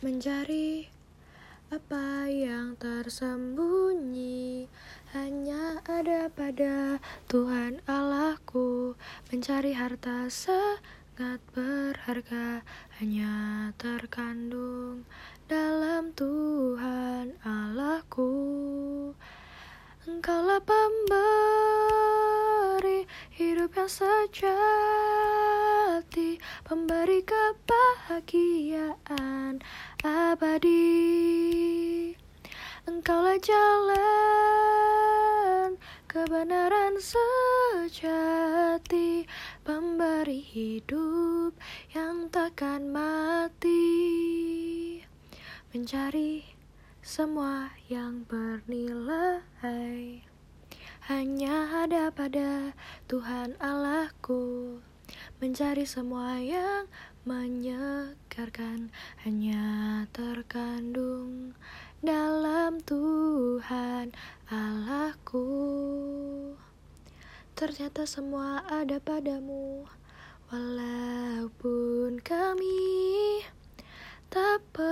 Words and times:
Mencari 0.00 0.88
apa 1.68 2.24
yang 2.24 2.72
tersembunyi 2.80 4.64
hanya 5.12 5.84
ada 5.84 6.32
pada 6.32 6.96
Tuhan 7.28 7.84
Allahku. 7.84 8.96
Mencari 9.28 9.76
harta 9.76 10.32
sangat 10.32 11.44
berharga 11.52 12.64
hanya 12.96 13.68
terkandung 13.76 15.04
dalam 15.52 16.16
Tuhan 16.16 17.36
Allahku. 17.44 18.32
Engkaulah 20.08 20.64
pemberi 20.64 21.04
hidup 23.36 23.76
yang 23.76 23.92
sejati, 23.92 24.40
pemberi 26.64 27.20
kebahagiaan 28.10 29.62
abadi. 30.02 30.90
Engkaulah 32.90 33.38
jalan 33.38 34.98
kebenaran 36.10 36.98
sejati, 37.78 38.10
pemberi 39.62 40.42
hidup 40.42 41.54
yang 41.94 42.26
takkan 42.34 42.90
mati. 42.90 43.78
Mencari 45.70 46.50
semua 47.06 47.70
yang 47.86 48.26
bernilai 48.26 49.46
hanya 51.06 51.86
ada 51.86 52.10
pada 52.10 52.74
Tuhan 53.06 53.54
Allahku 53.62 54.82
mencari 55.40 55.88
semua 55.88 56.36
yang 56.36 56.84
menyegarkan 57.24 58.92
hanya 59.24 60.04
terkandung 60.12 61.56
dalam 62.04 62.76
Tuhan 62.84 64.12
Allahku. 64.52 65.48
Ternyata 67.56 68.04
semua 68.04 68.68
ada 68.68 69.00
padamu, 69.00 69.88
walaupun 70.52 72.20
kami 72.20 73.40
tak 74.28 74.60
pernah. 74.76 74.89